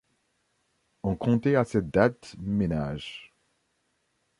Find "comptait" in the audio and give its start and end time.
1.15-1.55